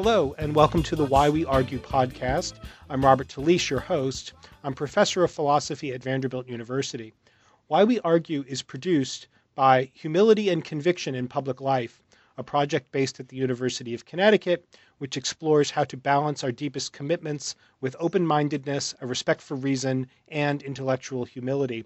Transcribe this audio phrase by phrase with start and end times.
[0.00, 2.52] Hello, and welcome to the Why We Argue podcast.
[2.88, 4.32] I'm Robert Talisse, your host.
[4.62, 7.12] I'm professor of philosophy at Vanderbilt University.
[7.66, 9.26] Why We Argue is produced
[9.56, 12.00] by Humility and Conviction in Public Life,
[12.36, 14.64] a project based at the University of Connecticut,
[14.98, 20.06] which explores how to balance our deepest commitments with open mindedness, a respect for reason,
[20.28, 21.84] and intellectual humility.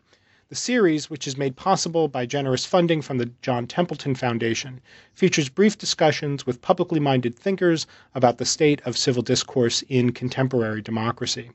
[0.53, 4.83] The series, which is made possible by generous funding from the John Templeton Foundation,
[5.14, 10.83] features brief discussions with publicly minded thinkers about the state of civil discourse in contemporary
[10.83, 11.53] democracy.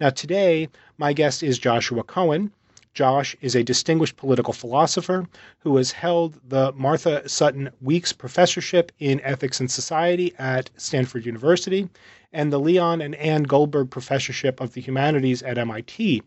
[0.00, 0.68] Now, today,
[0.98, 2.50] my guest is Joshua Cohen.
[2.94, 5.28] Josh is a distinguished political philosopher
[5.60, 11.88] who has held the Martha Sutton Weeks Professorship in Ethics and Society at Stanford University
[12.32, 16.24] and the Leon and Anne Goldberg Professorship of the Humanities at MIT.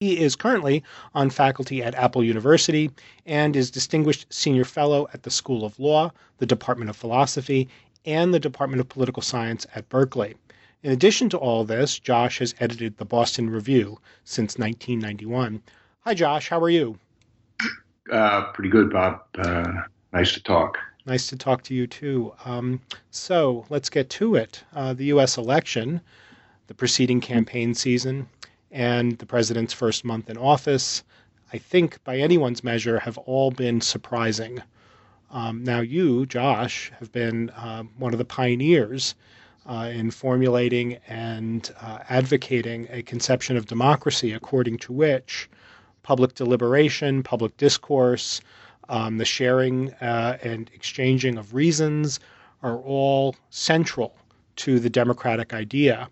[0.00, 2.88] He is currently on faculty at Apple University
[3.26, 7.68] and is Distinguished Senior Fellow at the School of Law, the Department of Philosophy,
[8.04, 10.36] and the Department of Political Science at Berkeley.
[10.84, 15.60] In addition to all this, Josh has edited the Boston Review since 1991.
[16.02, 16.48] Hi, Josh.
[16.48, 16.96] How are you?
[18.08, 19.24] Uh, pretty good, Bob.
[19.36, 19.82] Uh,
[20.12, 20.78] nice to talk.
[21.06, 22.32] Nice to talk to you too.
[22.44, 24.62] Um, so let's get to it.
[24.72, 25.36] Uh, the U.S.
[25.38, 26.00] election,
[26.68, 28.28] the preceding campaign season,
[28.70, 31.02] and the president's first month in office,
[31.52, 34.62] I think by anyone's measure, have all been surprising.
[35.30, 39.14] Um, now, you, Josh, have been uh, one of the pioneers
[39.66, 45.48] uh, in formulating and uh, advocating a conception of democracy according to which
[46.02, 48.40] public deliberation, public discourse,
[48.88, 52.20] um, the sharing uh, and exchanging of reasons
[52.62, 54.14] are all central
[54.56, 56.08] to the democratic idea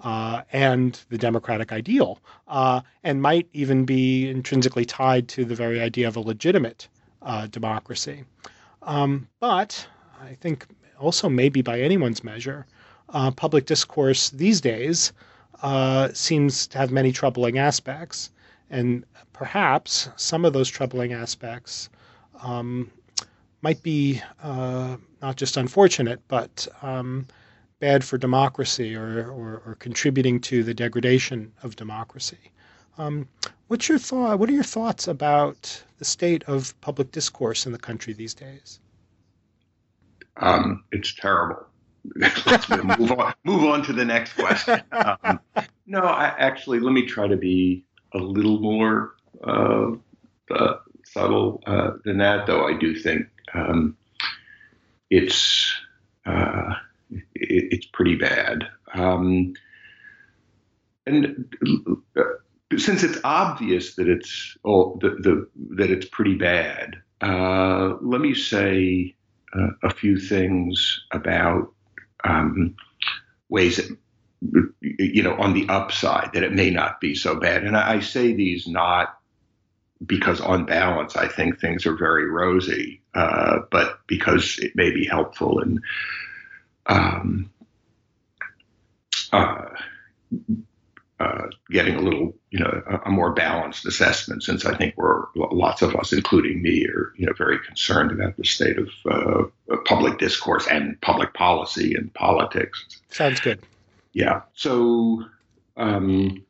[0.00, 5.80] uh, and the democratic ideal, uh, and might even be intrinsically tied to the very
[5.80, 6.88] idea of a legitimate
[7.22, 8.24] uh, democracy.
[8.82, 9.86] Um, but
[10.22, 10.66] I think
[10.98, 12.66] also, maybe by anyone's measure,
[13.10, 15.12] uh, public discourse these days
[15.62, 18.30] uh, seems to have many troubling aspects.
[18.70, 21.88] And perhaps some of those troubling aspects
[22.42, 22.90] um,
[23.62, 27.26] might be uh, not just unfortunate, but um,
[27.78, 32.38] bad for democracy or, or, or contributing to the degradation of democracy.
[32.98, 33.28] Um,
[33.68, 34.38] what's your thought?
[34.38, 38.80] What are your thoughts about the state of public discourse in the country these days?
[40.38, 41.66] Um, it's terrible.
[42.16, 43.34] Let's move on.
[43.44, 44.80] Move on to the next question.
[44.92, 45.40] Um,
[45.86, 49.14] no, I, actually, let me try to be a little more
[49.44, 49.92] uh,
[50.50, 52.46] uh, subtle uh, than that.
[52.46, 53.96] Though I do think um,
[55.10, 55.74] it's
[56.24, 56.74] uh,
[57.34, 58.68] it's pretty bad.
[58.94, 59.54] Um,
[61.06, 61.54] and
[62.16, 62.22] uh,
[62.76, 68.34] since it's obvious that it's oh, the, the, that it's pretty bad, uh, let me
[68.34, 69.14] say
[69.54, 71.72] uh, a few things about
[72.24, 72.74] um,
[73.48, 73.96] ways that
[74.80, 77.64] you know on the upside that it may not be so bad.
[77.64, 79.18] And I, I say these not
[80.04, 85.06] because on balance I think things are very rosy, uh, but because it may be
[85.06, 85.80] helpful in
[86.88, 87.50] um,
[89.32, 89.64] uh,
[91.18, 94.42] uh, getting a little, you know, a, a, more balanced assessment.
[94.42, 98.36] Since I think we're lots of us, including me, are you know very concerned about
[98.36, 102.84] the state of uh, public discourse and public policy and politics.
[103.10, 103.60] Sounds good.
[104.12, 104.42] Yeah.
[104.54, 105.24] So,
[105.78, 106.44] um,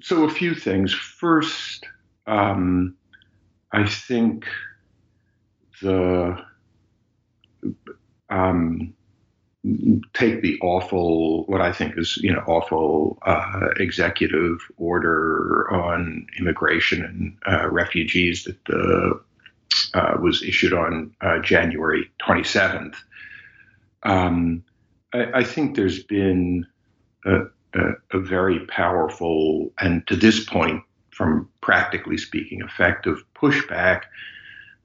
[0.00, 0.92] so a few things.
[0.92, 1.84] First,
[2.26, 2.94] um,
[3.72, 4.46] I think
[5.82, 6.44] the
[8.30, 8.94] um,
[10.14, 17.04] take the awful, what I think is, you know, awful uh, executive order on immigration
[17.04, 19.20] and uh, refugees that
[19.94, 22.96] uh, was issued on uh, January 27th.
[24.04, 24.64] Um,
[25.12, 26.66] I, I, think there's been
[27.24, 27.42] a,
[27.74, 34.02] a, a very powerful and to this point, from practically speaking, effective pushback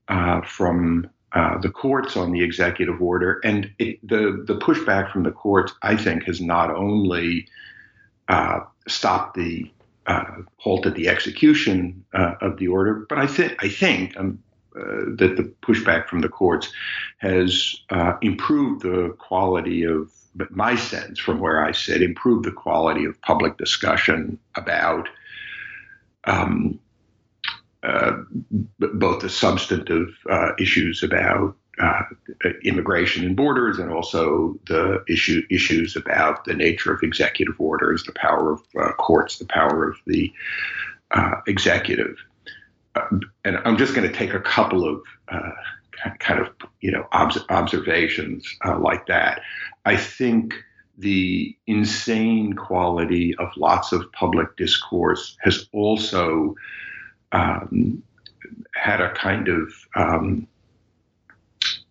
[0.07, 5.23] uh, from uh, the courts on the executive order, and it, the the pushback from
[5.23, 7.47] the courts, I think, has not only
[8.27, 9.71] uh, stopped the
[10.05, 14.43] uh, halted the execution uh, of the order, but I think I think um,
[14.75, 16.71] uh, that the pushback from the courts
[17.17, 17.81] has
[18.21, 20.11] improved the quality of.
[20.49, 25.07] My sense, from where I sit, improved the quality of public discussion about
[26.23, 26.79] um,
[27.83, 28.13] uh,
[28.79, 32.03] both the substantive uh, issues about uh,
[32.63, 38.13] immigration and borders, and also the issue issues about the nature of executive orders, the
[38.13, 40.31] power of uh, courts, the power of the
[41.11, 42.15] uh, executive.
[43.43, 45.01] and I'm just going to take a couple of
[46.19, 46.49] kind of
[46.79, 48.47] you know obs- observations
[48.79, 49.41] like that.
[49.83, 50.53] I think
[50.97, 56.55] the insane quality of lots of public discourse has also
[57.33, 58.03] um,
[58.73, 60.47] had a kind of um,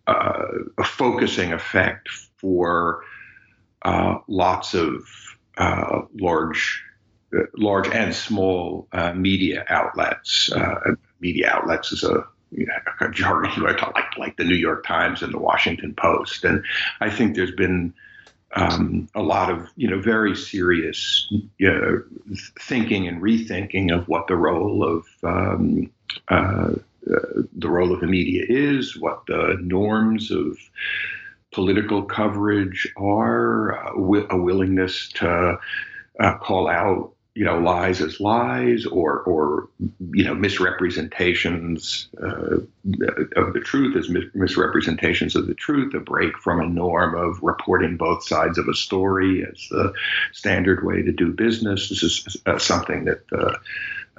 [0.07, 0.45] uh,
[0.77, 3.03] a focusing effect for
[3.83, 5.05] uh, lots of
[5.57, 6.83] uh, large,
[7.35, 10.51] uh, large and small uh, media outlets.
[10.51, 15.33] Uh, media outlets is a you know, jargon like like the New York Times and
[15.33, 16.63] the Washington Post, and
[17.01, 17.93] I think there's been
[18.55, 21.31] um, a lot of you know very serious
[21.65, 21.97] uh,
[22.59, 25.91] thinking and rethinking of what the role of um,
[26.29, 26.73] uh,
[27.11, 30.57] uh, the role of the media is, what the norms of
[31.51, 35.57] political coverage are, uh, a willingness to
[36.19, 39.67] uh, call out you know lies as lies or or
[40.11, 42.57] you know misrepresentations uh,
[43.35, 47.41] of the truth as mis- misrepresentations of the truth a break from a norm of
[47.41, 49.93] reporting both sides of a story as the
[50.31, 53.53] standard way to do business this is uh, something that uh,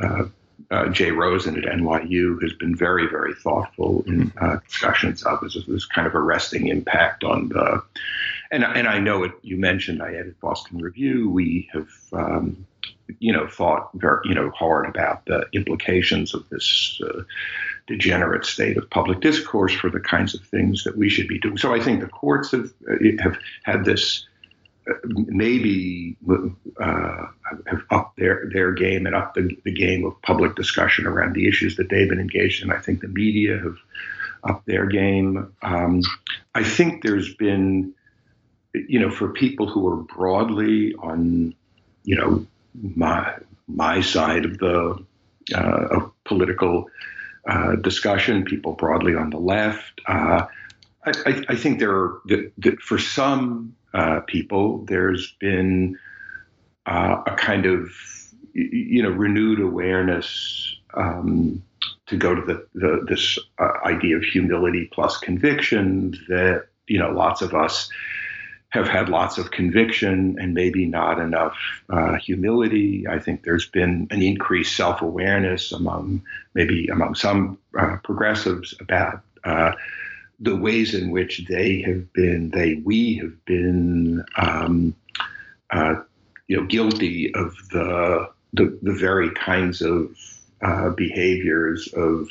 [0.02, 0.24] uh,
[0.70, 5.40] uh Jay Rosen at NYU has been very, very thoughtful in uh, discussions of.
[5.40, 7.82] This, is this kind of arresting impact on the,
[8.52, 9.32] and and I know it.
[9.42, 11.28] You mentioned I edit Boston Review.
[11.28, 12.66] We have um,
[13.18, 17.22] you know, thought very, you know, hard about the implications of this uh,
[17.86, 21.58] degenerate state of public discourse for the kinds of things that we should be doing.
[21.58, 24.26] So I think the courts have uh, have had this
[24.88, 26.16] uh, maybe
[26.80, 27.26] uh,
[27.66, 31.46] have upped their their game and upped the, the game of public discussion around the
[31.46, 32.72] issues that they've been engaged in.
[32.72, 33.76] I think the media have
[34.44, 35.52] upped their game.
[35.62, 36.02] Um,
[36.54, 37.94] I think there's been,
[38.74, 41.54] you know, for people who are broadly on,
[42.04, 43.34] you know, my
[43.66, 45.04] my side of the
[45.54, 46.88] uh, of political
[47.48, 50.00] uh, discussion, people broadly on the left.
[50.06, 50.46] Uh,
[51.04, 55.98] I, I, think there are that, that for some uh, people there's been
[56.86, 57.90] uh, a kind of
[58.54, 61.62] you know renewed awareness um,
[62.06, 67.10] to go to the, the this uh, idea of humility plus conviction that you know
[67.10, 67.90] lots of us
[68.74, 71.56] have had lots of conviction and maybe not enough
[71.90, 73.06] uh, humility.
[73.06, 76.22] I think there's been an increased self awareness among
[76.54, 79.74] maybe among some uh, progressives about uh,
[80.40, 84.92] the ways in which they have been, they, we have been, um,
[85.70, 85.94] uh,
[86.48, 90.16] you know, guilty of the, the, the very kinds of
[90.62, 92.28] uh, behaviors of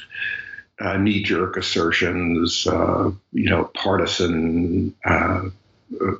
[0.82, 4.94] uh, knee jerk assertions, you know, partisan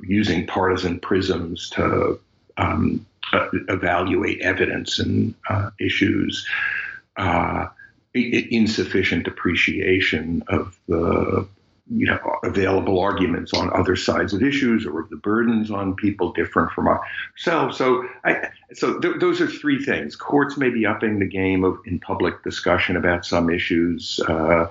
[0.02, 2.18] using partisan prisms to
[2.56, 6.46] um, uh, evaluate evidence and uh, issues,
[7.16, 7.66] uh,
[8.14, 11.46] insufficient appreciation of the
[11.90, 16.32] you know available arguments on other sides of issues or of the burdens on people
[16.32, 17.76] different from ourselves.
[17.76, 20.16] So, I, so th- those are three things.
[20.16, 24.20] Courts may be upping the game of in public discussion about some issues.
[24.28, 24.66] Uh,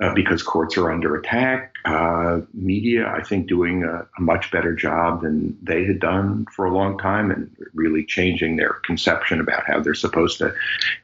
[0.00, 1.74] uh, because courts are under attack.
[1.84, 6.64] Uh, media, I think, doing a, a, much better job than they had done for
[6.64, 10.54] a long time, and really changing their conception about how they're supposed to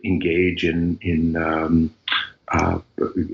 [0.04, 1.94] engage in in um,
[2.52, 2.78] uh,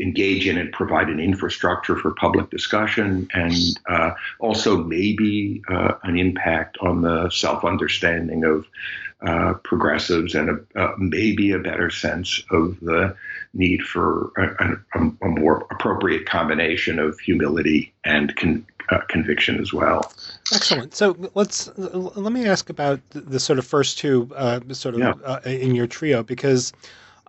[0.00, 3.54] engage in and provide an infrastructure for public discussion, and
[3.88, 8.66] uh, also maybe uh, an impact on the self understanding of
[9.26, 13.14] uh, progressives and a, uh, maybe a better sense of the
[13.54, 19.72] need for a, a, a more appropriate combination of humility and con, uh, conviction as
[19.72, 20.12] well.
[20.52, 20.94] Excellent.
[20.94, 25.14] So let's let me ask about the, sort of first two, uh, sort of yeah.
[25.24, 26.72] Uh, in your trio, because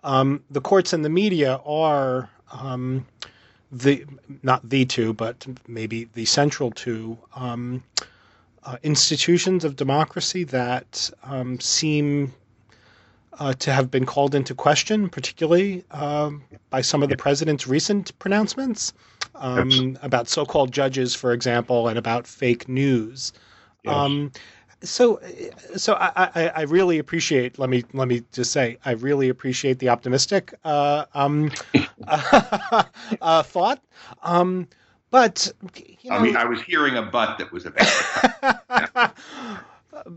[0.02, 2.28] um, the courts and the media are.
[2.52, 3.06] Um,
[3.72, 4.04] the
[4.44, 7.82] not the two, but maybe the central two um,
[8.64, 12.32] uh, institutions of democracy that um, seem
[13.38, 18.16] uh, to have been called into question, particularly um, by some of the president's recent
[18.18, 18.92] pronouncements.
[19.34, 23.32] um, about so-called judges, for example, and about fake news.
[23.82, 23.94] Yes.
[23.94, 24.32] Um,
[24.82, 25.20] so,
[25.76, 27.58] so I, I, I, really appreciate.
[27.58, 31.50] Let me let me just say, I really appreciate the optimistic uh, um,
[32.06, 33.82] uh, thought.
[35.14, 39.14] But you know, I mean, I was hearing a but that was about.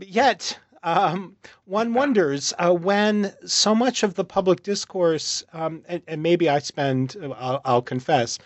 [0.00, 1.36] yet, um,
[1.66, 6.58] one wonders uh, when so much of the public discourse, um, and, and, maybe I
[6.58, 8.40] spend, I'll, I'll confess,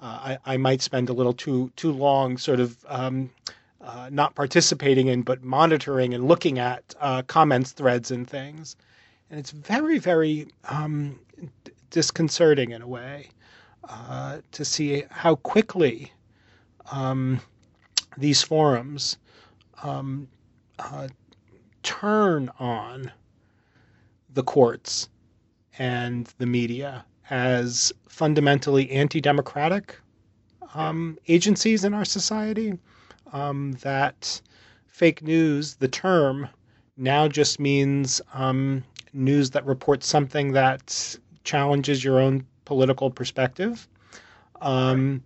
[0.00, 2.76] uh, I, I, might spend a little too too long, sort of.
[2.88, 3.30] Um,
[3.80, 8.76] uh, not participating in, but monitoring and looking at uh, comments threads and things.
[9.28, 11.18] And it's very, very um,
[11.64, 13.30] d- disconcerting in a way
[13.88, 16.12] uh, to see how quickly
[16.90, 17.40] um,
[18.16, 19.16] these forums
[19.82, 20.28] um,
[20.78, 21.08] uh,
[21.82, 23.10] turn on
[24.34, 25.08] the courts
[25.78, 29.98] and the media as fundamentally anti democratic
[30.74, 32.78] um, agencies in our society.
[33.32, 34.40] Um, that
[34.86, 36.48] fake news, the term,
[36.96, 43.88] now just means um, news that reports something that challenges your own political perspective.
[44.60, 45.22] Um,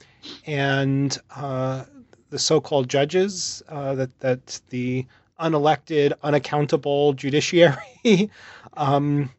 [0.46, 1.84] and uh,
[2.30, 5.06] the so-called judges uh, that that the
[5.38, 8.30] unelected, unaccountable judiciary
[8.76, 9.30] um,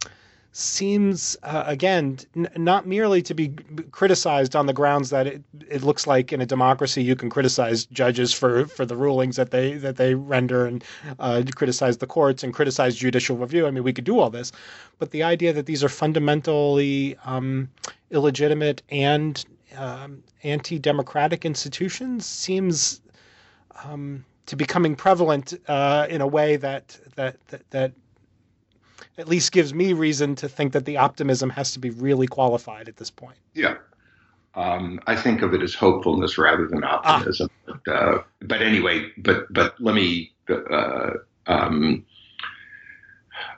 [0.58, 3.50] seems uh, again n- not merely to be
[3.92, 7.86] criticized on the grounds that it, it looks like in a democracy you can criticize
[7.86, 10.84] judges for, for the rulings that they that they render and
[11.20, 13.68] uh, criticize the courts and criticize judicial review.
[13.68, 14.52] I mean, we could do all this,
[14.98, 17.70] but the idea that these are fundamentally um,
[18.10, 19.46] illegitimate and
[19.78, 23.02] um, anti-democratic institutions seems
[23.84, 27.92] um, to becoming prevalent uh, in a way that that that, that
[29.18, 32.88] at least gives me reason to think that the optimism has to be really qualified
[32.88, 33.38] at this point.
[33.54, 33.76] Yeah.
[34.56, 37.02] Um, I think of it as hopefulness rather than ah.
[37.04, 37.50] optimism.
[37.68, 37.74] Ah.
[37.86, 41.12] But, uh, but, anyway, but but let me uh,
[41.46, 42.06] um,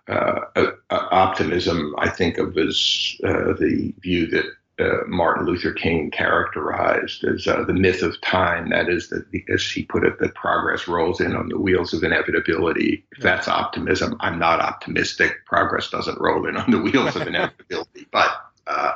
[0.07, 1.95] uh, uh optimism.
[1.97, 4.45] I think of as uh, the view that
[4.79, 8.69] uh, Martin Luther King characterized as uh, the myth of time.
[8.69, 12.03] That is, that as he put it, that progress rolls in on the wheels of
[12.03, 13.05] inevitability.
[13.11, 15.45] If that's optimism, I'm not optimistic.
[15.45, 18.07] Progress doesn't roll in on the wheels of inevitability.
[18.11, 18.29] But
[18.67, 18.93] uh,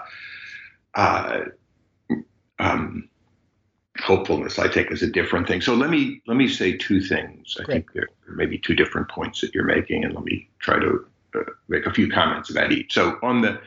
[0.96, 1.40] uh,
[2.60, 3.10] um,
[4.00, 5.62] hopefulness, I take, is a different thing.
[5.62, 7.58] So let me let me say two things.
[7.60, 7.76] I Great.
[7.76, 11.06] think there are maybe two different points that you're making, and let me try to
[11.36, 12.94] uh, make a few comments about each.
[12.94, 13.60] So on the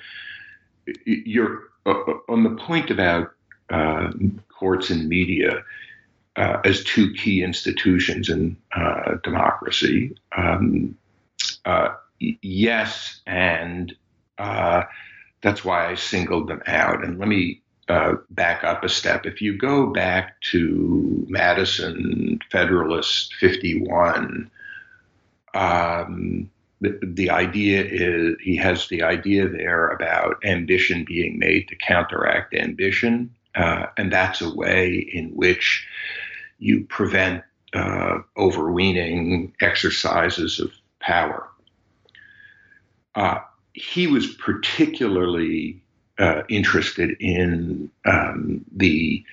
[1.04, 3.32] your on the point about
[3.70, 4.10] uh,
[4.48, 5.62] courts and media
[6.36, 10.96] uh, as two key institutions in uh, democracy, um,
[11.64, 13.94] uh, yes, and
[15.42, 17.04] that's why I singled them out.
[17.04, 17.62] And let me
[18.30, 19.26] back up a step.
[19.26, 24.50] If you go back to Madison Federalist 51,
[25.54, 31.76] um, the, the idea is he has the idea there about ambition being made to
[31.76, 35.86] counteract ambition, uh, and that's a way in which
[36.58, 37.42] you prevent
[37.74, 41.48] uh, overweening exercises of power.
[43.14, 43.38] Uh,
[43.72, 45.80] he was particularly
[46.18, 49.24] uh, interested in um, the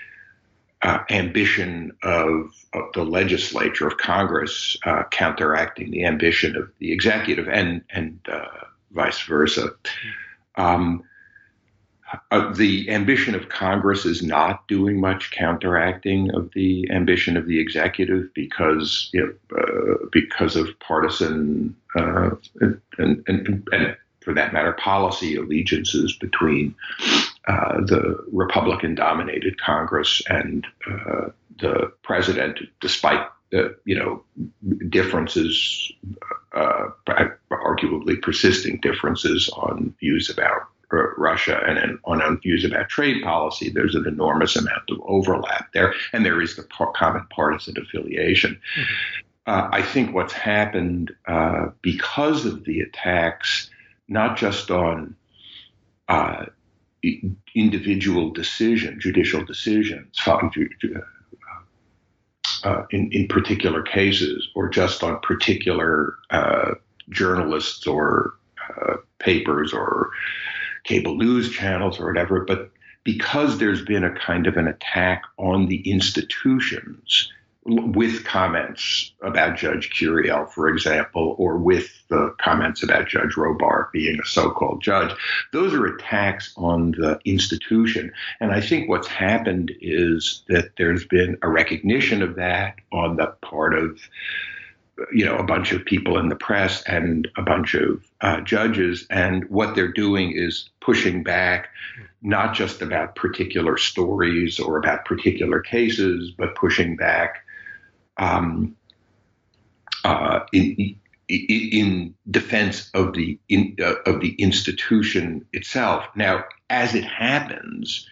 [0.84, 7.48] uh, ambition of, of, the legislature of Congress uh, counteracting the ambition of the executive
[7.48, 9.70] and and uh, vice versa.
[10.56, 11.04] Um,
[12.32, 17.60] uh, the ambition of Congress is not doing much counteracting of the ambition of the
[17.60, 24.74] executive because you know, uh, because of partisan uh, and, and, and, for that matter
[24.74, 26.76] policy allegiances between
[27.48, 34.24] uh, the Republican dominated Congress and uh, the president, despite the you know
[34.90, 35.92] differences,
[36.54, 36.90] uh,
[37.52, 40.64] arguably persisting differences on views about
[41.18, 46.26] Russia and on, views about trade policy, there's an enormous amount of overlap there, and
[46.26, 48.60] there is the par- common partisan affiliation.
[48.78, 48.94] Mm-hmm.
[49.46, 53.70] Uh, I think what's happened uh, because of the attacks,
[54.08, 55.16] not just on
[56.08, 56.46] uh,
[57.56, 60.40] individual decision, judicial decisions, uh,
[62.64, 66.72] uh, in, in particular cases, or just on particular uh,
[67.10, 68.36] journalists or
[68.70, 70.10] uh, papers or
[70.84, 72.72] cable news channels or whatever, but
[73.04, 77.32] because there's been a kind of an attack on the institutions
[77.66, 84.20] with comments about Judge Curiel, for example, or with the comments about Judge Robart being
[84.20, 85.16] a so-called judge.
[85.54, 88.12] Those are attacks on the institution.
[88.42, 93.28] And I think what's happened is that there's been a recognition of that on the
[93.42, 94.00] part of
[95.12, 99.08] you know a bunch of people in the press and a bunch of uh, judges
[99.10, 101.70] and what they're doing is pushing back
[102.22, 107.44] not just about particular stories or about particular cases but pushing back
[108.18, 108.76] um,
[110.04, 110.96] uh, in,
[111.30, 116.06] in, defense of the in, uh, of the institution itself.
[116.16, 118.08] Now, as it happens,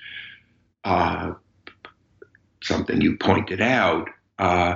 [0.84, 1.34] uh,
[2.62, 4.10] something you pointed out.
[4.40, 4.76] Uh,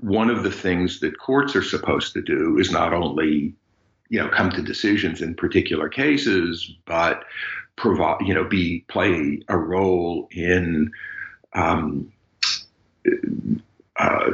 [0.00, 3.54] one of the things that courts are supposed to do is not only,
[4.08, 7.24] you know, come to decisions in particular cases, but
[7.76, 10.90] provide, you know, be play a role in
[11.54, 12.12] um,
[14.02, 14.30] uh,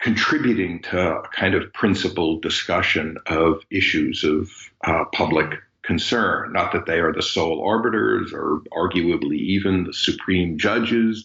[0.00, 4.50] contributing to a kind of principled discussion of issues of
[4.84, 6.52] uh, public concern.
[6.52, 11.24] Not that they are the sole arbiters or arguably even the supreme judges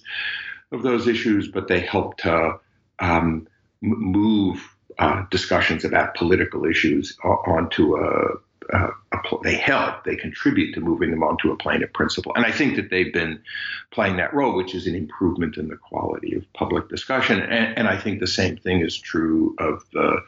[0.72, 2.60] of those issues, but they help to
[3.00, 3.48] um,
[3.81, 4.65] move
[4.98, 8.36] uh, discussions about political issues onto a
[8.73, 8.89] uh,
[9.43, 12.33] they help, they contribute to moving them onto a plane of principle.
[12.35, 13.41] And I think that they've been
[13.91, 17.39] playing that role, which is an improvement in the quality of public discussion.
[17.39, 20.21] And, and I think the same thing is true of the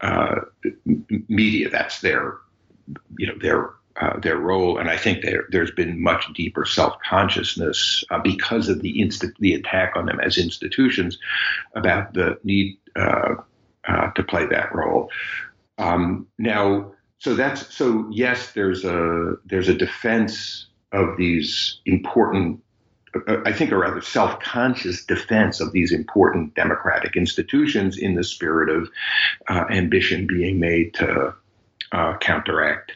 [0.00, 0.40] uh,
[1.28, 1.70] media.
[1.70, 2.38] That's their,
[3.18, 8.04] you know, their uh, their role, and I think there, has been much deeper self-consciousness
[8.10, 11.18] uh, because of the the attack on them as institutions
[11.74, 13.34] about the need uh,
[13.86, 15.10] uh to play that role.
[15.76, 22.60] Um, now, so that's so yes, there's a there's a defense of these important
[23.44, 28.90] I think a rather self-conscious defense of these important democratic institutions in the spirit of
[29.48, 31.32] uh, ambition being made to
[31.92, 32.90] uh, counteract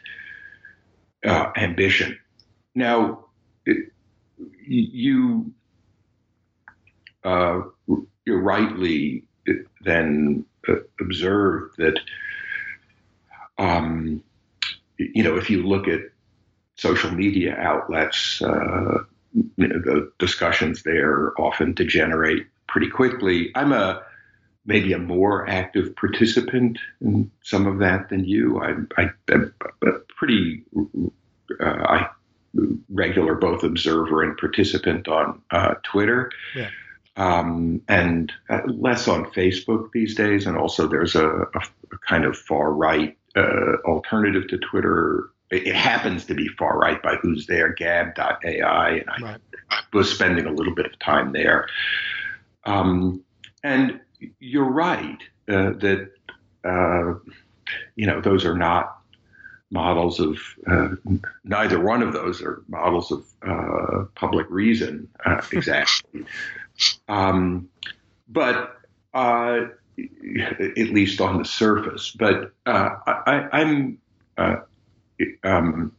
[1.24, 2.18] uh, ambition.
[2.74, 3.26] Now,
[3.64, 3.92] it,
[4.66, 5.52] you
[7.22, 7.60] uh,
[8.24, 9.22] you rightly
[9.84, 12.00] then uh, observe that
[13.58, 14.22] um,
[14.98, 16.00] you know, if you look at
[16.76, 18.98] social media outlets, uh,
[19.34, 23.50] you know, the discussions there often degenerate pretty quickly.
[23.54, 24.02] I'm a
[24.66, 28.60] maybe a more active participant in some of that than you.
[28.60, 30.64] I, I, am a pretty
[31.60, 32.08] uh, I,
[32.90, 36.30] regular both observer and participant on uh, Twitter.
[36.54, 36.70] Yeah.
[37.16, 40.46] Um, and uh, less on Facebook these days.
[40.46, 41.60] And also, there's a, a,
[41.92, 45.30] a kind of far right uh, alternative to Twitter.
[45.50, 48.90] It, it, happens to be far right by who's there, gab.ai.
[48.90, 49.40] And I, right.
[49.70, 51.68] I was spending a little bit of time there.
[52.64, 53.22] Um,
[53.62, 54.00] and
[54.40, 55.18] you're right
[55.48, 56.10] uh, that,
[56.64, 57.14] uh,
[57.94, 58.98] you know, those are not
[59.70, 60.88] models of, uh,
[61.44, 66.24] neither one of those are models of uh, public reason uh, exactly.
[67.08, 67.68] um,
[68.28, 68.80] but
[69.98, 72.10] at least on the surface.
[72.10, 73.98] But uh, I, am
[74.36, 74.56] uh,
[75.42, 75.92] um,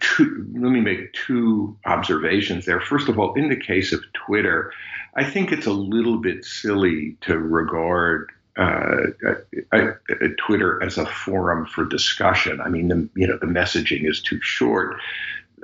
[0.00, 2.80] two, let me make two observations there.
[2.80, 4.72] First of all, in the case of Twitter,
[5.14, 9.06] I think it's a little bit silly to regard uh,
[10.38, 12.60] Twitter as a forum for discussion.
[12.60, 14.96] I mean, the, you know, the messaging is too short.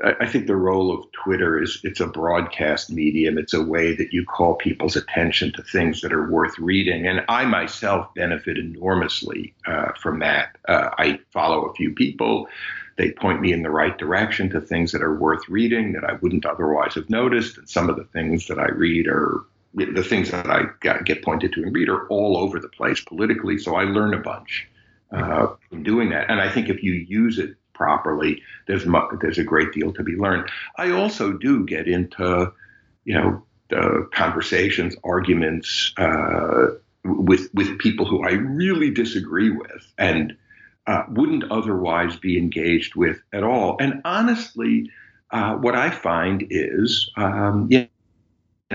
[0.03, 3.37] I think the role of Twitter is it's a broadcast medium.
[3.37, 7.07] It's a way that you call people's attention to things that are worth reading.
[7.07, 10.57] And I myself benefit enormously uh, from that.
[10.67, 12.49] Uh, I follow a few people.
[12.97, 16.15] They point me in the right direction to things that are worth reading that I
[16.15, 17.59] wouldn't otherwise have noticed.
[17.59, 20.65] And some of the things that I read are the things that I
[21.05, 23.59] get pointed to and read are all over the place politically.
[23.59, 24.67] So I learn a bunch
[25.13, 26.31] uh, from doing that.
[26.31, 28.85] And I think if you use it properly, there's
[29.23, 30.45] there's a great deal to be learned.
[30.77, 32.53] I also do get into,
[33.05, 33.43] you know,
[34.13, 36.67] conversations, arguments uh,
[37.05, 40.37] with with people who I really disagree with and
[40.87, 43.79] uh, wouldn't otherwise be engaged with at all.
[43.81, 44.91] And honestly,
[45.31, 47.71] uh, what I find is, um,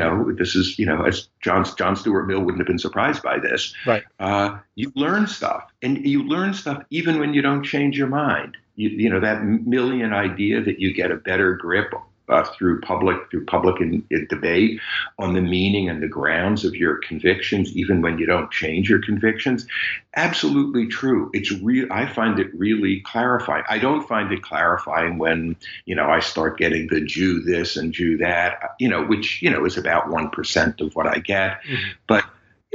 [0.01, 3.39] know, this is, you know, as John, John Stuart Mill wouldn't have been surprised by
[3.39, 3.73] this.
[3.85, 4.03] Right.
[4.19, 8.57] Uh, you learn stuff, and you learn stuff even when you don't change your mind
[8.75, 11.93] you, you know that Millian idea that you get a better grip
[12.29, 14.79] uh, through public through public in, in debate
[15.19, 19.01] on the meaning and the grounds of your convictions, even when you don't change your
[19.01, 19.67] convictions.
[20.15, 21.29] Absolutely true.
[21.33, 21.87] It's real.
[21.91, 23.63] I find it really clarifying.
[23.69, 27.93] I don't find it clarifying when you know I start getting the Jew this and
[27.93, 31.61] Jew that, you know, which you know is about one percent of what I get,
[31.63, 31.91] mm-hmm.
[32.07, 32.25] but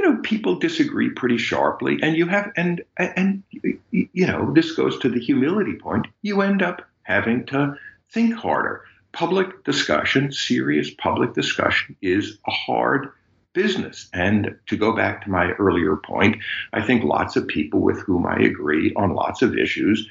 [0.01, 3.43] you know people disagree pretty sharply and you have and and
[3.91, 7.77] you know this goes to the humility point you end up having to
[8.09, 13.11] think harder public discussion, serious public discussion, is a hard
[13.53, 14.09] business.
[14.13, 16.37] And to go back to my earlier point,
[16.73, 20.07] I think lots of people with whom I agree on lots of issues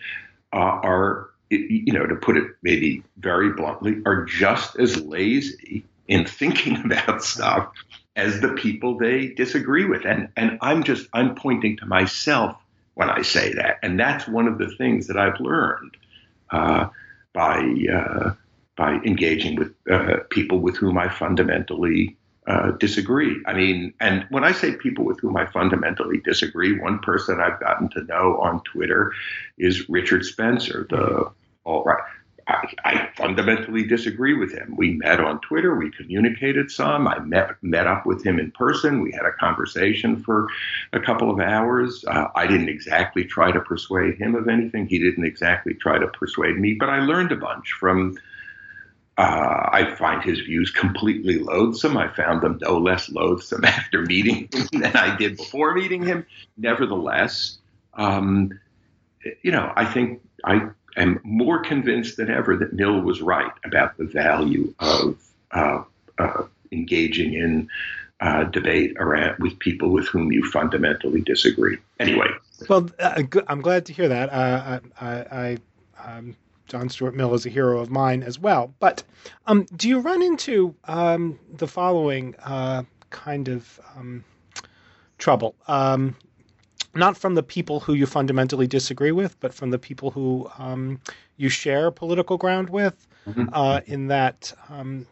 [0.53, 6.27] uh, are, you know, to put it maybe very bluntly, are just as lazy in
[6.27, 7.73] thinking about stuff
[8.17, 10.05] as the people they disagree with.
[10.05, 12.57] And and I'm just I'm pointing to myself
[12.95, 15.97] when I say that, and that's one of the things that I've learned
[16.51, 16.89] uh,
[17.33, 17.61] by
[17.93, 18.33] uh,
[18.81, 22.17] by engaging with uh, people with whom I fundamentally
[22.47, 23.37] uh, disagree.
[23.45, 27.61] I mean, and when I say people with whom I fundamentally disagree, one person I've
[27.61, 29.13] gotten to know on Twitter
[29.59, 31.31] is Richard Spencer, the
[31.67, 32.03] alt-right.
[32.49, 34.75] I, I fundamentally disagree with him.
[34.79, 35.77] We met on Twitter.
[35.77, 37.07] We communicated some.
[37.07, 39.03] I met met up with him in person.
[39.03, 40.49] We had a conversation for
[40.95, 42.03] a couple of hours.
[42.09, 44.87] Uh, I didn't exactly try to persuade him of anything.
[44.87, 48.17] He didn't exactly try to persuade me, but I learned a bunch from
[49.21, 51.99] uh, I find his views completely loathsome.
[51.99, 56.25] I found them no less loathsome after meeting him than I did before meeting him.
[56.57, 57.59] Nevertheless,
[57.93, 58.59] um,
[59.43, 63.99] you know, I think I am more convinced than ever that Mill was right about
[63.99, 65.83] the value of uh,
[66.17, 67.69] uh, engaging in
[68.21, 71.77] uh, debate around with people with whom you fundamentally disagree.
[71.99, 72.29] Anyway,
[72.71, 74.31] well, uh, I'm glad to hear that.
[74.31, 75.59] Uh, I, I,
[75.99, 76.37] I um,
[76.71, 78.73] John Stuart Mill is a hero of mine as well.
[78.79, 79.03] But
[79.49, 84.25] um, do you run into um, the following uh, kind of um,
[85.19, 85.57] trouble?
[85.67, 86.17] Um,
[86.95, 91.01] not from the people who you fundamentally disagree with, but from the people who um,
[91.37, 93.07] you share political ground with.
[93.27, 93.47] Mm-hmm.
[93.53, 95.07] Uh, in that, um,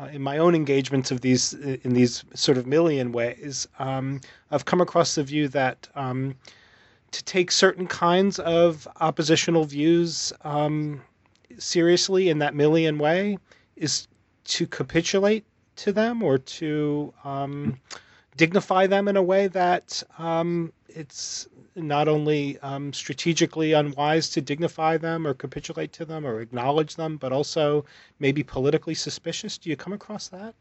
[0.00, 4.80] uh, in my own engagements of these in these sort of Millian ways, I've come
[4.80, 5.88] across the view that
[7.10, 11.00] to take certain kinds of oppositional views um,
[11.58, 13.38] seriously in that Millian way
[13.76, 14.08] is
[14.44, 15.44] to capitulate
[15.76, 17.78] to them or to um,
[18.36, 24.96] dignify them in a way that um, it's not only um, strategically unwise to dignify
[24.96, 27.84] them or capitulate to them or acknowledge them, but also
[28.18, 29.58] maybe politically suspicious.
[29.58, 30.54] Do you come across that?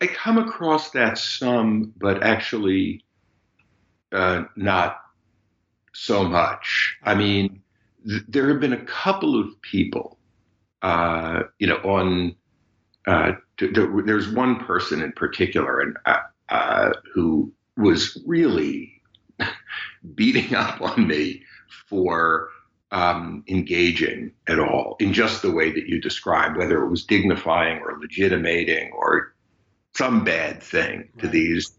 [0.00, 3.02] I come across that some, but actually
[4.12, 4.98] uh, not
[5.94, 6.96] so much.
[7.02, 7.62] I mean,
[8.06, 10.18] th- there have been a couple of people,
[10.82, 12.36] uh, you know, on.
[13.06, 19.00] Uh, t- t- there's one person in particular, and uh, uh who was really
[20.14, 21.42] beating up on me
[21.88, 22.48] for
[22.90, 27.78] um, engaging at all in just the way that you described, whether it was dignifying
[27.80, 29.34] or legitimating or
[29.94, 31.72] some bad thing to these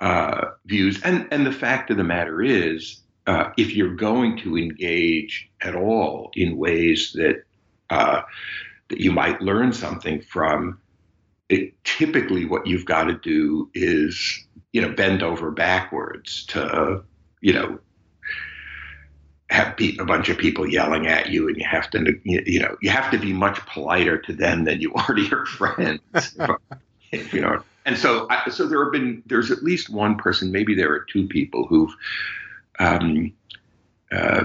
[0.00, 1.00] uh, views.
[1.02, 5.74] And and the fact of the matter is, uh, if you're going to engage at
[5.74, 7.42] all in ways that
[7.90, 8.22] uh,
[8.88, 10.78] that you might learn something from,
[11.48, 17.02] it, typically what you've got to do is you know bend over backwards to
[17.40, 17.78] you know
[19.50, 22.90] have a bunch of people yelling at you, and you have to you know you
[22.90, 26.36] have to be much politer to them than you are to your friends.
[27.10, 30.74] you know and so, I, so there have been there's at least one person, maybe
[30.74, 31.90] there are two people who've
[32.78, 33.32] um,
[34.12, 34.44] uh,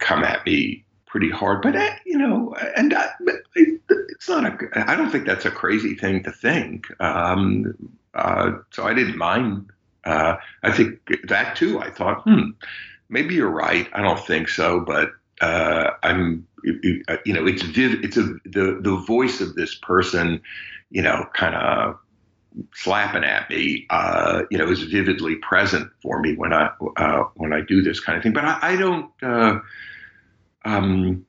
[0.00, 1.62] come at me pretty hard.
[1.62, 3.10] But uh, you know, and I,
[3.54, 4.90] it's not a.
[4.90, 6.88] I don't think that's a crazy thing to think.
[7.00, 7.76] Um,
[8.14, 9.70] uh, so I didn't mind.
[10.04, 11.78] Uh, I think that too.
[11.78, 12.50] I thought, hmm,
[13.08, 13.88] maybe you're right.
[13.92, 16.48] I don't think so, but uh, I'm.
[16.64, 17.62] You know, it's.
[17.64, 20.42] It's a the the voice of this person.
[20.90, 21.98] You know, kind of
[22.74, 27.52] slapping at me, uh, you know, is vividly present for me when I uh, when
[27.52, 28.32] I do this kind of thing.
[28.32, 29.58] But I, I don't, uh,
[30.64, 31.26] um,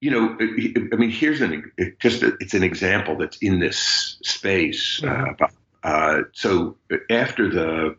[0.00, 4.18] you know, I mean, here's an it just a, it's an example that's in this
[4.22, 5.00] space.
[5.00, 5.44] Mm-hmm.
[5.84, 6.76] Uh, so
[7.10, 7.96] after the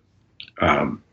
[0.62, 1.03] um,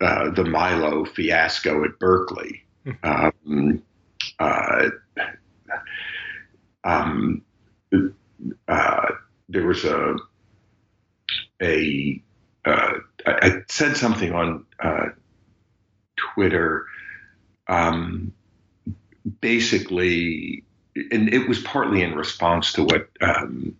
[0.00, 2.64] uh, the Milo fiasco at Berkeley.
[2.86, 3.50] Mm-hmm.
[3.50, 3.82] Um,
[4.38, 4.88] uh,
[6.84, 7.42] um,
[8.68, 9.06] uh,
[9.48, 10.16] there was a
[11.62, 12.22] a
[12.64, 12.92] uh,
[13.26, 15.08] I, I, said something on uh,
[16.16, 16.86] Twitter
[17.68, 18.32] um,
[19.40, 20.64] basically,
[20.96, 23.76] and it was partly in response to what um,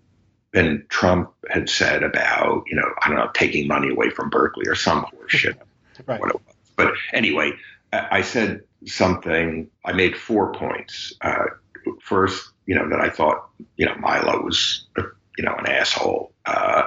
[0.53, 4.67] Ben Trump had said about, you know, I don't know, taking money away from Berkeley
[4.69, 5.57] or some horseshit,
[6.07, 6.21] right.
[6.21, 6.55] what it was.
[6.77, 7.53] But anyway,
[7.93, 9.71] I said something.
[9.85, 11.15] I made four points.
[11.21, 11.45] Uh,
[12.01, 14.87] first, you know, that I thought, you know, Milo was,
[15.37, 16.33] you know, an asshole.
[16.45, 16.85] Uh,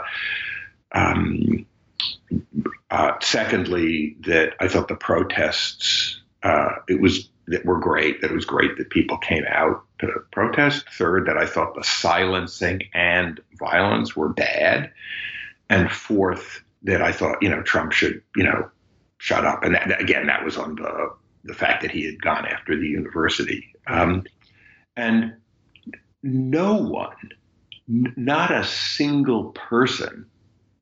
[0.91, 1.65] um,
[2.89, 8.21] uh, secondly, that I thought the protests, uh, it was that were great.
[8.21, 10.85] That it was great that people came out to protest.
[10.91, 14.91] Third, that I thought the silencing and violence were bad.
[15.69, 18.69] And fourth, that I thought, you know, Trump should, you know,
[19.17, 19.63] shut up.
[19.63, 22.87] And that, again, that was on the the fact that he had gone after the
[22.87, 23.73] university.
[23.87, 24.25] Um,
[24.97, 25.33] and
[26.21, 27.15] no one,
[27.87, 30.25] not a single person,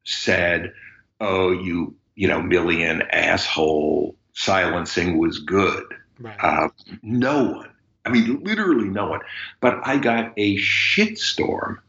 [0.03, 0.73] said,
[1.19, 5.83] "Oh, you, you know, million asshole silencing was good."
[6.19, 6.37] Right.
[6.41, 6.69] Uh,
[7.01, 7.69] no one.
[8.05, 9.21] I mean, literally no one.
[9.59, 11.79] But I got a shitstorm,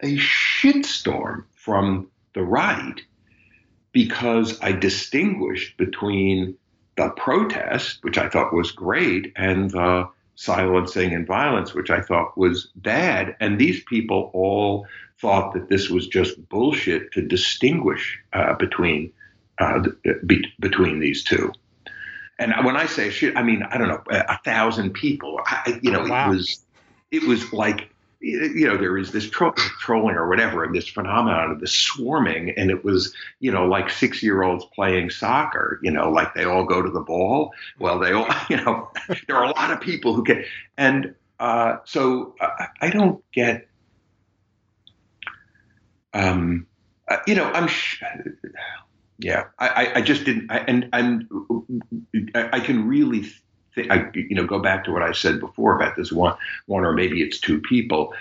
[0.00, 3.00] a shitstorm from the right
[3.92, 6.56] because I distinguished between
[6.96, 12.36] the protest, which I thought was great, and the silencing and violence, which I thought
[12.36, 13.36] was bad.
[13.40, 14.86] And these people all
[15.20, 19.12] thought that this was just bullshit to distinguish uh, between
[19.58, 19.86] uh,
[20.26, 21.52] be- between these two.
[22.38, 25.40] And when I say shit, I mean I don't know a, a thousand people.
[25.46, 26.30] I, you know, wow.
[26.32, 26.64] it was
[27.10, 27.91] it was like
[28.22, 32.50] you know, there is this tro- trolling or whatever, and this phenomenon of this swarming,
[32.56, 36.44] and it was, you know, like six year olds playing soccer, you know, like they
[36.44, 37.52] all go to the ball.
[37.78, 38.90] Well, they all, you know,
[39.26, 40.44] there are a lot of people who get,
[40.78, 43.66] and uh, so uh, I don't get,
[46.14, 46.66] um,
[47.08, 48.02] uh, you know, I'm, sh-
[49.18, 51.28] yeah, I, I just didn't, I, and and
[52.34, 53.28] I can really
[53.76, 56.92] I, you know, go back to what I said before about this one, one or
[56.92, 58.14] maybe it's two people.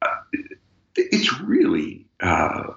[0.00, 0.16] Uh,
[0.96, 2.72] it's really uh,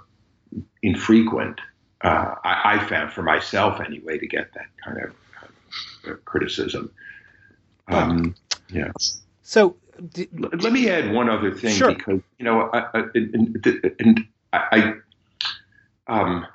[0.81, 1.59] infrequent.
[2.01, 5.15] Uh, I, I, found for myself anyway to get that kind of
[6.07, 6.91] uh, criticism.
[7.87, 8.35] Um,
[8.69, 8.91] yeah.
[9.41, 9.75] So
[10.13, 11.93] d- let me add one other thing sure.
[11.95, 13.65] because you know, I, I, and,
[13.99, 14.93] and I,
[16.07, 16.45] um,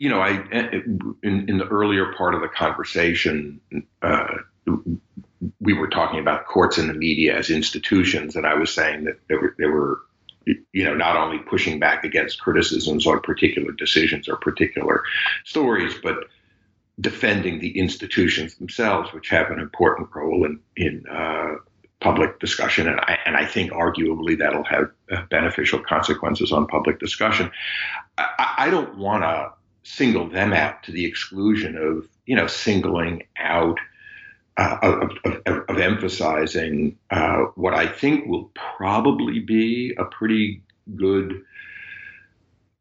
[0.00, 3.60] you know, I in, in the earlier part of the conversation,
[4.00, 4.34] uh,
[5.60, 9.20] we were talking about courts and the media as institutions, and I was saying that
[9.28, 10.00] they were, they were,
[10.46, 15.04] you know, not only pushing back against criticisms on particular decisions or particular
[15.44, 16.24] stories, but
[16.98, 21.56] defending the institutions themselves, which have an important role in in uh,
[22.00, 26.98] public discussion, and I and I think arguably that'll have uh, beneficial consequences on public
[26.98, 27.50] discussion.
[28.16, 33.22] I, I don't want to single them out to the exclusion of you know singling
[33.38, 33.78] out
[34.56, 40.62] uh, of, of, of, emphasizing uh, what I think will probably be a pretty
[40.96, 41.42] good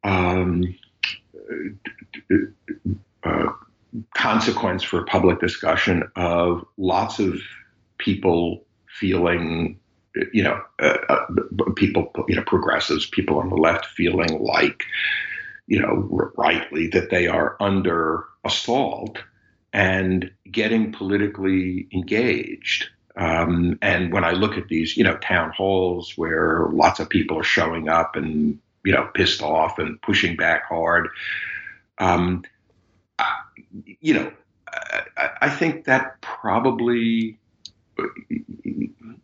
[0.04, 0.76] um,
[3.24, 3.48] uh,
[4.16, 7.40] consequence for public discussion of lots of
[7.98, 9.80] people feeling,
[10.34, 11.26] you know, uh, uh,
[11.76, 14.84] people, you know, progressives, people on the left feeling like
[15.70, 19.20] you know, rightly that they are under assault
[19.72, 22.90] and getting politically engaged.
[23.16, 27.38] Um, and when I look at these, you know, town halls where lots of people
[27.38, 31.08] are showing up and, you know, pissed off and pushing back hard,
[32.00, 32.44] um,
[33.20, 33.38] I,
[34.02, 34.32] you know,
[35.18, 37.39] I, I think that probably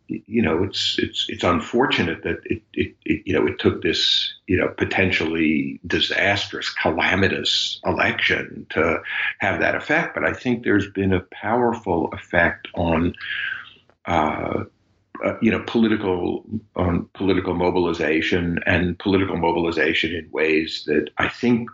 [0.08, 4.34] you know, it's it's it's unfortunate that it, it, it, you know it took this
[4.46, 9.00] you know potentially disastrous, calamitous election to
[9.38, 10.14] have that effect.
[10.14, 13.14] But I think there's been a powerful effect on.
[14.04, 14.64] Uh,
[15.24, 16.44] uh, you know, political
[16.76, 21.70] on political mobilization and political mobilization in ways that I think,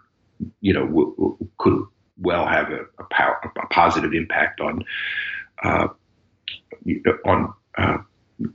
[0.60, 1.84] you know, w- w- could
[2.18, 4.84] well have a, a, power, a positive impact on
[5.64, 5.88] uh,
[7.24, 7.98] on uh,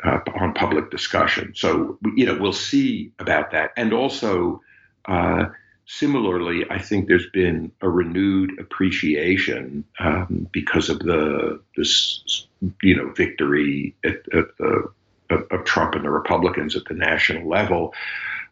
[0.03, 1.53] uh, on public discussion.
[1.55, 4.61] So you know we'll see about that, and also
[5.05, 5.45] uh,
[5.85, 12.47] similarly, I think there's been a renewed appreciation um, because of the this
[12.81, 14.91] you know victory at, at the
[15.29, 17.93] of, of, Trump and the Republicans at the national level.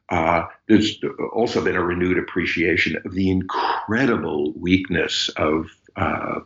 [0.10, 0.99] Uh, there's
[1.34, 6.39] also been a renewed appreciation of the incredible weakness of uh,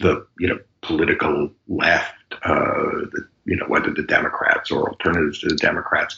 [0.00, 3.00] the you know political left, uh,
[3.44, 6.16] you know whether the Democrats or alternatives to the Democrats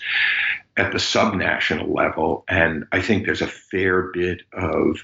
[0.76, 4.98] at the subnational level, and I think there's a fair bit of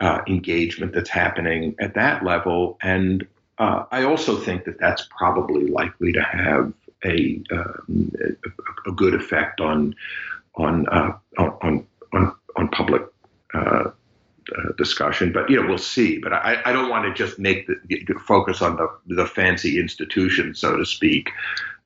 [0.00, 3.26] uh, engagement that's happening at that level, and
[3.58, 6.72] uh, I also think that that's probably likely to have
[7.04, 8.10] a, um,
[8.86, 9.94] a, good effect on
[10.56, 13.02] on uh, on, on on public
[14.56, 15.32] uh, discussion.
[15.32, 16.18] But you know, we'll see.
[16.18, 20.54] But I, I don't want to just make the focus on the the fancy institution,
[20.54, 21.30] so to speak.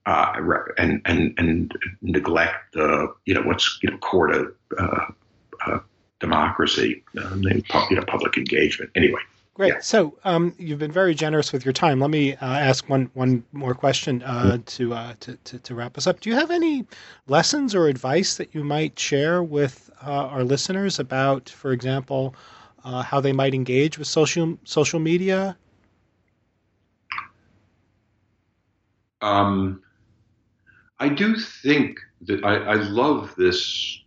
[0.06, 0.32] Uh,
[0.78, 5.06] and and and neglect the you know what's you know core to uh,
[5.66, 5.78] uh,
[6.20, 8.90] democracy, um, you know, public engagement.
[8.94, 9.20] Anyway,
[9.58, 9.72] Great.
[9.72, 9.80] Yeah.
[9.80, 11.98] So um, you've been very generous with your time.
[11.98, 15.98] Let me uh, ask one one more question uh, to, uh, to, to, to wrap
[15.98, 16.20] us up.
[16.20, 16.86] Do you have any
[17.26, 22.34] lessons or advice that you might share with our listeners about, for example,
[22.84, 25.56] uh, how they might engage with social social media?
[29.20, 29.82] Um,
[31.00, 34.00] I do think that I, I love this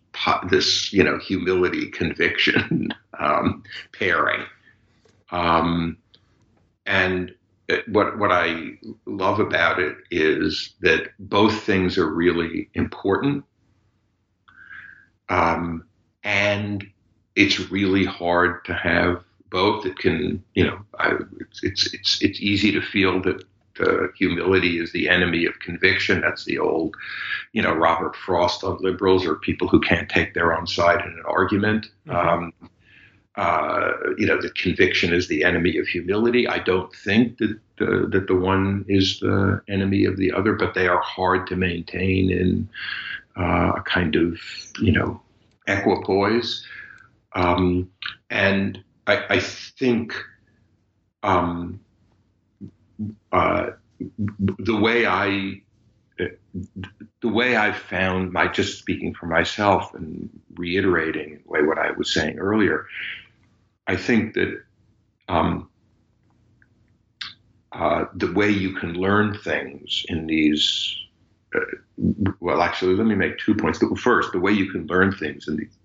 [0.50, 4.46] this you know humility conviction um, pairing
[5.32, 5.98] um,
[6.86, 7.34] and
[7.88, 8.72] what what I
[9.06, 13.46] love about it is that both things are really important,
[15.32, 15.86] um,
[16.24, 16.86] and
[17.36, 19.86] it's really hard to have both.
[19.86, 23.44] It can, you know, I, it's, it's it's it's easy to feel that
[23.80, 26.22] uh, humility is the enemy of conviction.
[26.22, 26.96] That's the old,
[27.54, 31.12] you know, Robert Frost on liberals or people who can't take their own side in
[31.12, 31.88] an argument.
[32.08, 32.28] Mm-hmm.
[32.28, 32.54] Um,
[33.36, 36.50] uh, you know, that conviction is the enemy of humility.
[36.50, 40.74] I don't think that uh, that the one is the enemy of the other, but
[40.74, 42.68] they are hard to maintain in
[43.42, 44.40] uh, a kind of
[44.80, 45.22] you know
[45.68, 46.66] equipoise.
[47.34, 47.90] Um,
[48.30, 50.14] and I, I think
[51.24, 51.80] um,
[53.32, 53.72] uh,
[54.38, 55.62] the way I
[57.22, 62.14] the way I've found my just speaking for myself and reiterating way what I was
[62.14, 62.86] saying earlier,
[63.88, 64.62] I think that
[65.28, 65.70] um,
[67.72, 70.96] uh, the way you can learn things in these,
[72.40, 73.80] well, actually, let me make two points.
[73.98, 75.78] First, the way you can learn things in these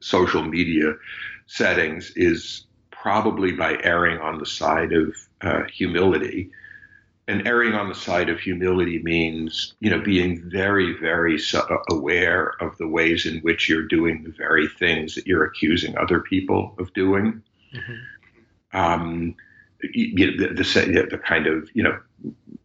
[0.00, 0.94] social media
[1.46, 6.50] settings is probably by erring on the side of uh, humility
[7.26, 11.38] and erring on the side of humility means, you know, being very, very
[11.90, 16.20] aware of the ways in which you're doing the very things that you're accusing other
[16.20, 17.42] people of doing.
[17.74, 18.76] Mm-hmm.
[18.76, 19.34] Um,
[19.82, 21.98] you know, the, the, the, kind of, you know,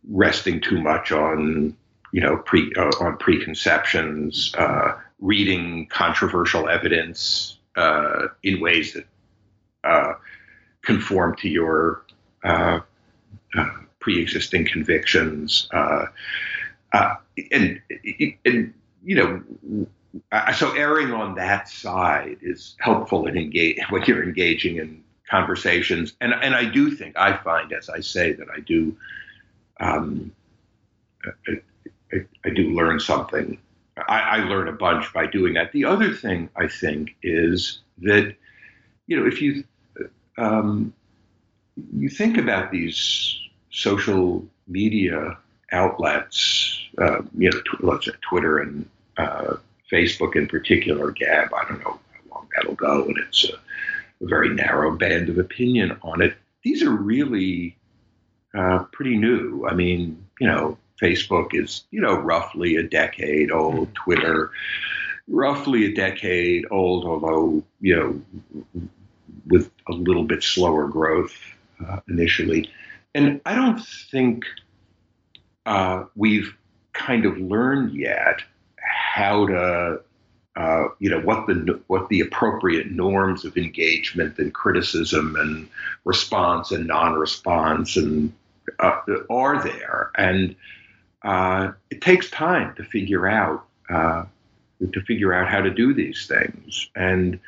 [0.09, 1.75] resting too much on,
[2.11, 9.05] you know, pre uh, on preconceptions, uh, reading controversial evidence uh, in ways that
[9.83, 10.13] uh,
[10.81, 12.03] conform to your
[12.43, 12.79] uh,
[13.57, 13.69] uh,
[13.99, 15.67] pre-existing convictions,
[17.51, 17.81] and,
[18.45, 19.43] and you know,
[20.55, 26.13] so erring on that side is helpful in engage when you're engaging in conversations.
[26.21, 28.97] And and I do think I find, as I say, that I do,
[29.79, 30.31] um,
[32.13, 33.57] I, I, do learn something.
[34.07, 35.71] I, I learn a bunch by doing that.
[35.71, 38.35] The other thing I think is that,
[39.07, 39.63] you know, if you
[40.37, 40.93] um,
[41.93, 43.37] you think about these
[43.71, 45.37] social media
[45.71, 49.55] outlets, uh, you know, let's say Twitter and uh,
[49.91, 53.53] Facebook in particular, Gab, I don't know how long that'll go, and it's a,
[54.23, 56.35] a very narrow band of opinion on it.
[56.63, 57.77] These are really
[58.53, 59.67] uh, pretty new.
[59.67, 63.87] I mean, you know, Facebook is, you know, roughly a decade old.
[63.87, 64.03] Mm-hmm.
[64.03, 64.51] Twitter,
[65.27, 68.89] roughly a decade old, although, you know,
[69.47, 71.35] with a little bit slower growth
[71.87, 72.69] uh, initially.
[73.15, 74.45] And I don't think
[75.65, 76.53] uh, we've
[76.93, 78.41] kind of learned yet
[78.77, 80.01] how to,
[80.55, 85.69] uh, you know, what the what the appropriate norms of engagement and criticism and
[86.05, 88.33] response and non-response and
[88.79, 90.55] uh, are there, and
[91.23, 94.25] uh, it takes time to figure out uh,
[94.93, 97.39] to figure out how to do these things, and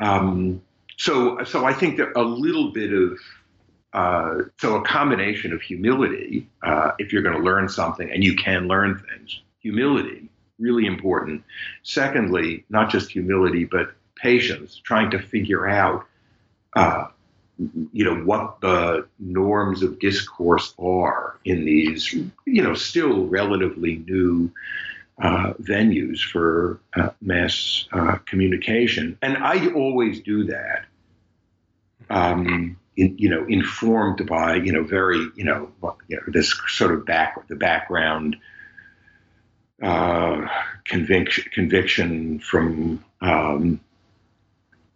[0.00, 0.62] um,
[0.96, 3.18] so so I think that a little bit of
[3.92, 8.36] uh, so a combination of humility, uh, if you're going to learn something, and you
[8.36, 11.42] can learn things, humility, really important.
[11.82, 16.06] Secondly, not just humility, but patience, trying to figure out,
[16.74, 17.06] uh,
[17.92, 24.50] you know, what the norms of discourse are in these, you know, still relatively new
[25.22, 29.16] uh, venues for uh, mass uh, communication.
[29.22, 30.84] And I always do that.
[32.10, 35.70] Um, in, you know, informed by, you know, very, you know,
[36.08, 38.36] you know this sort of back, the background
[39.82, 40.46] uh,
[40.84, 43.80] conviction, conviction from, um,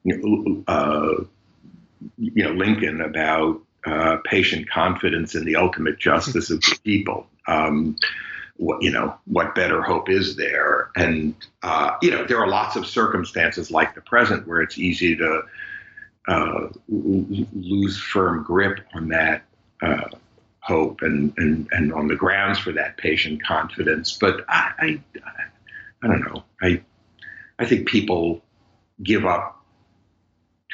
[0.03, 1.25] you know, uh,
[2.19, 7.27] you know, Lincoln about uh, patient confidence in the ultimate justice of the people.
[7.47, 7.97] Um,
[8.57, 10.91] what you know, what better hope is there?
[10.97, 15.17] And uh, you know, there are lots of circumstances like the present where it's easy
[15.17, 15.43] to
[16.29, 19.45] uh, lose firm grip on that
[19.83, 20.09] uh,
[20.61, 24.17] hope and, and and on the grounds for that patient confidence.
[24.21, 25.01] But I, I,
[26.03, 26.45] I don't know.
[26.63, 26.83] I
[27.59, 28.43] I think people
[29.03, 29.65] give up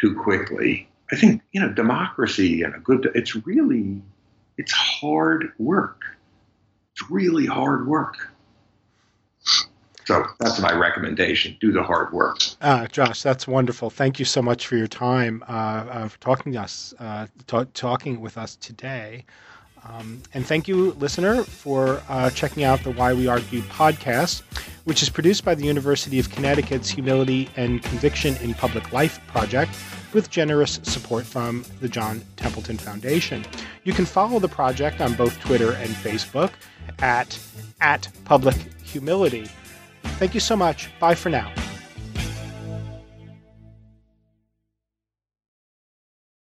[0.01, 3.11] too quickly I think you know democracy and a good.
[3.15, 4.03] It's really
[4.59, 6.03] it's hard work.
[6.93, 8.17] It's really hard work.
[10.07, 11.57] So that's my recommendation.
[11.61, 12.39] Do the hard work.
[12.61, 13.91] Uh, Josh, that's wonderful.
[13.91, 17.71] Thank you so much for your time, uh, uh, for talking to us, uh, t-
[17.75, 19.25] talking with us today.
[19.89, 24.43] Um, and thank you, listener, for uh, checking out the Why We Argue podcast,
[24.85, 29.73] which is produced by the University of Connecticut's Humility and Conviction in Public Life project
[30.13, 33.45] with generous support from the John Templeton Foundation.
[33.85, 36.53] You can follow the project on both Twitter and Facebook
[37.01, 37.39] at,
[37.81, 39.49] at Public Humility.
[40.19, 40.89] Thank you so much.
[40.99, 41.53] Bye for now.